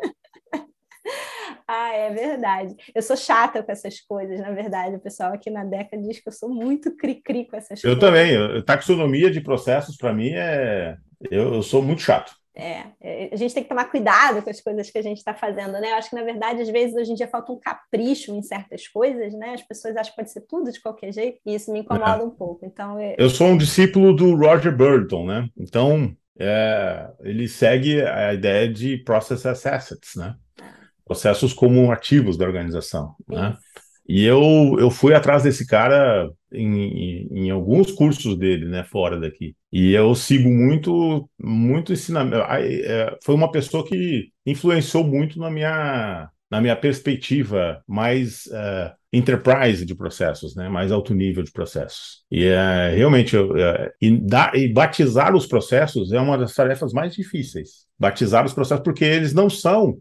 [1.66, 2.76] Ah, é verdade.
[2.94, 4.96] Eu sou chata com essas coisas, na verdade.
[4.96, 7.96] O pessoal aqui na década diz que eu sou muito cri-cri com essas eu coisas.
[7.96, 8.64] Eu também.
[8.64, 10.96] Taxonomia de processos, para mim, é.
[11.30, 12.34] Eu, eu, sou muito chato.
[12.54, 15.32] É, é, a gente tem que tomar cuidado com as coisas que a gente está
[15.32, 15.92] fazendo, né?
[15.92, 18.86] Eu acho que, na verdade, às vezes, hoje em dia falta um capricho em certas
[18.86, 19.54] coisas, né?
[19.54, 22.24] As pessoas acham que pode ser tudo de qualquer jeito, e isso me incomoda é.
[22.24, 22.66] um pouco.
[22.66, 23.14] Então, eu...
[23.16, 25.48] eu sou um discípulo do Roger Burton, né?
[25.56, 30.34] Então, é, ele segue a ideia de process as assets, né?
[31.04, 33.56] Processos como ativos da organização, né?
[34.14, 39.18] E eu, eu fui atrás desse cara em, em, em, alguns cursos dele, né, fora
[39.18, 39.56] daqui.
[39.72, 42.36] E eu sigo muito, muito ensinamento.
[42.36, 49.86] É, foi uma pessoa que influenciou muito na minha, na minha perspectiva mais uh, enterprise
[49.86, 50.68] de processos, né?
[50.68, 52.22] mais alto nível de processos.
[52.30, 53.54] E uh, realmente, uh,
[53.98, 57.86] e, da, e batizar os processos é uma das tarefas mais difíceis.
[57.98, 59.96] Batizar os processos, porque eles não são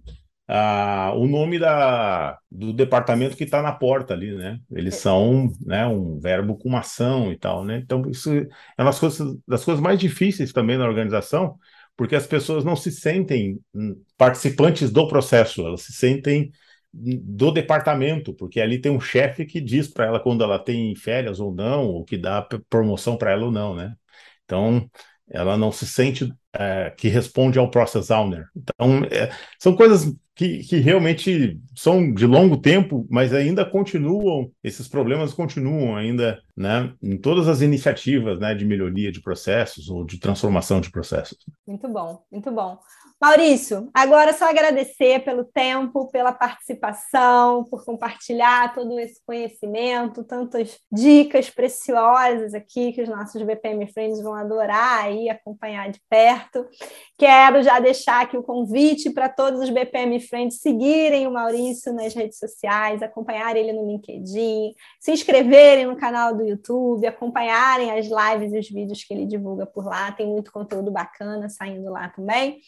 [0.47, 4.59] ah, o nome da, do departamento que está na porta ali, né?
[4.71, 7.77] Eles são né, um verbo com uma ação e tal, né?
[7.77, 8.47] Então, isso é
[8.79, 11.57] uma das coisas, das coisas mais difíceis também na organização,
[11.95, 16.51] porque as pessoas não se sentem hum, participantes do processo, elas se sentem
[16.93, 21.39] do departamento, porque ali tem um chefe que diz para ela quando ela tem férias
[21.39, 23.95] ou não, ou que dá promoção para ela ou não, né?
[24.43, 24.89] Então,
[25.29, 28.47] ela não se sente é, que responde ao process owner.
[28.55, 34.87] Então, é, são coisas que, que, realmente são de longo tempo, mas ainda continuam, esses
[34.87, 40.19] problemas continuam ainda né, em todas as iniciativas né, de melhoria de processos ou de
[40.19, 41.37] transformação de processos.
[41.67, 42.79] Muito bom, muito bom.
[43.21, 51.47] Maurício, agora só agradecer pelo tempo, pela participação, por compartilhar todo esse conhecimento, tantas dicas
[51.47, 56.67] preciosas aqui que os nossos BPM Friends vão adorar aí acompanhar de perto.
[57.15, 62.15] Quero já deixar aqui o convite para todos os BPM Friends seguirem o Maurício nas
[62.15, 68.51] redes sociais, acompanharem ele no LinkedIn, se inscreverem no canal do YouTube, acompanharem as lives
[68.51, 70.11] e os vídeos que ele divulga por lá.
[70.11, 72.59] Tem muito conteúdo bacana saindo lá também.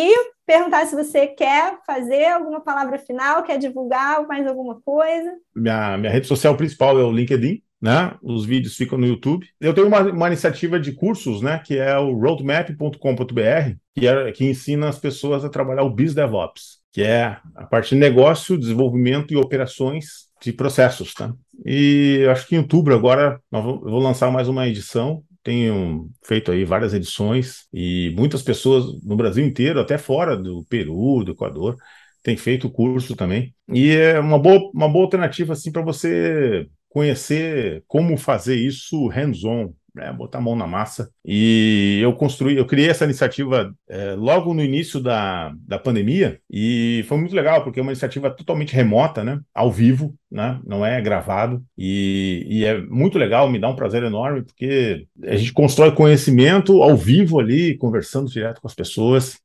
[0.00, 0.14] E
[0.46, 5.34] perguntar se você quer fazer alguma palavra final, quer divulgar mais alguma coisa.
[5.54, 8.14] Minha, minha rede social principal é o LinkedIn, né?
[8.22, 9.46] Os vídeos ficam no YouTube.
[9.60, 11.60] Eu tenho uma, uma iniciativa de cursos, né?
[11.62, 17.02] Que é o roadmap.com.br, que, é, que ensina as pessoas a trabalhar o BizDevOps, que
[17.02, 21.34] é a parte de negócio, desenvolvimento e operações de processos, tá?
[21.66, 26.64] E acho que em outubro agora eu vou lançar mais uma edição tenho feito aí
[26.64, 31.76] várias edições e muitas pessoas no Brasil inteiro, até fora do Peru, do Equador,
[32.22, 33.54] têm feito o curso também.
[33.72, 39.72] E é uma boa, uma boa alternativa assim para você conhecer como fazer isso hands-on,
[39.94, 41.10] né, botar a mão na massa.
[41.24, 47.04] E eu construí, eu criei essa iniciativa é, logo no início da, da pandemia e
[47.08, 51.00] foi muito legal, porque é uma iniciativa totalmente remota, né, ao vivo, né, não é
[51.00, 51.62] gravado.
[51.76, 56.82] E, e é muito legal, me dá um prazer enorme, porque a gente constrói conhecimento
[56.82, 59.38] ao vivo ali, conversando direto com as pessoas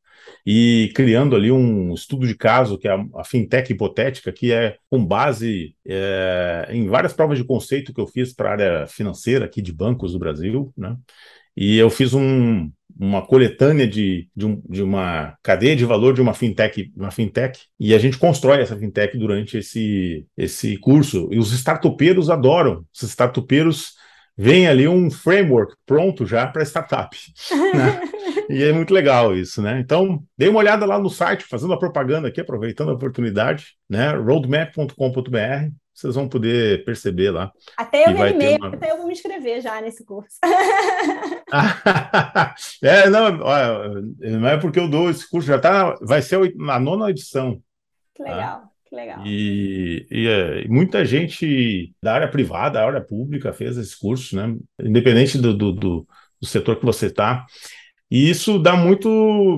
[0.46, 5.06] e criando ali um estudo de caso, que é a, fintech hipotética, que é com
[5.06, 9.62] base é, em várias provas de conceito que eu fiz para a área financeira aqui
[9.62, 10.96] de bancos do Brasil, né?
[11.58, 12.70] E eu fiz um,
[13.00, 17.60] uma coletânea de, de, um, de, uma cadeia de valor de uma fintech, uma fintech,
[17.80, 21.30] e a gente constrói essa fintech durante esse, esse curso.
[21.32, 22.86] E os startupeiros adoram.
[22.94, 23.94] Os startupeiros
[24.38, 27.16] vem ali um framework pronto já para startup.
[27.76, 28.15] Né?
[28.50, 29.80] E é muito legal isso, né?
[29.80, 34.12] Então, dê uma olhada lá no site, fazendo a propaganda aqui, aproveitando a oportunidade, né?
[34.12, 35.72] roadmap.com.br.
[35.94, 37.52] Vocês vão poder perceber lá.
[37.78, 38.68] Até eu me animei, uma...
[38.68, 40.38] até eu vou me inscrever já nesse curso.
[42.84, 47.10] é, não, não é porque eu dou esse curso, já tá, vai ser a nona
[47.10, 47.62] edição.
[48.14, 48.60] Que legal.
[48.60, 48.76] Tá?
[48.96, 49.26] legal.
[49.26, 54.56] E, e, é, muita gente da área privada, da área pública fez esse curso, né?
[54.80, 56.08] Independente do, do, do,
[56.42, 57.46] do setor que você está.
[58.10, 59.10] E isso dá muito,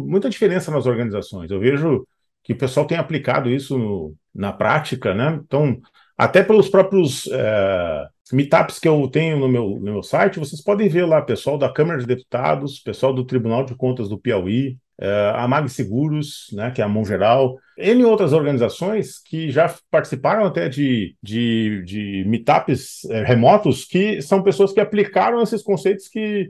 [0.07, 1.51] muita diferença nas organizações.
[1.51, 2.07] Eu vejo
[2.43, 5.39] que o pessoal tem aplicado isso no, na prática, né?
[5.43, 5.77] Então,
[6.17, 10.89] até pelos próprios é, meetups que eu tenho no meu, no meu site, vocês podem
[10.89, 15.31] ver lá pessoal da Câmara de Deputados, pessoal do Tribunal de Contas do Piauí, é,
[15.35, 20.43] a Mag Seguros, né, que é a mão geral, N outras organizações que já participaram
[20.43, 26.49] até de, de, de meetups é, remotos, que são pessoas que aplicaram esses conceitos que,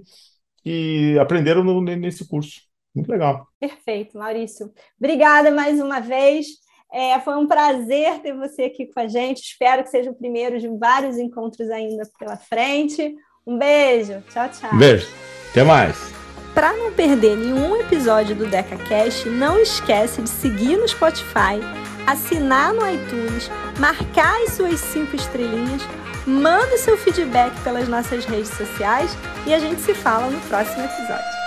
[0.68, 2.60] que aprenderam no, nesse curso.
[2.94, 3.48] Muito legal.
[3.58, 4.70] Perfeito, Maurício.
[5.00, 6.48] Obrigada mais uma vez.
[6.92, 9.38] É, foi um prazer ter você aqui com a gente.
[9.38, 13.16] Espero que seja o primeiro de vários encontros ainda pela frente.
[13.46, 14.22] Um beijo.
[14.30, 14.78] Tchau, tchau.
[14.78, 15.08] Beijo.
[15.52, 15.96] Até mais.
[16.54, 21.62] Para não perder nenhum episódio do DecaCast, não esquece de seguir no Spotify,
[22.06, 23.50] assinar no iTunes,
[23.80, 25.82] marcar as suas cinco estrelinhas,
[26.28, 31.47] manda seu feedback pelas nossas redes sociais e a gente se fala no próximo episódio.